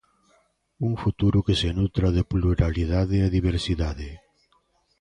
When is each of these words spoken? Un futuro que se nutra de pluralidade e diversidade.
Un 0.87 0.93
futuro 1.03 1.39
que 1.47 1.55
se 1.61 1.69
nutra 1.79 2.07
de 2.15 2.23
pluralidade 2.31 3.17
e 3.25 3.33
diversidade. 3.37 4.09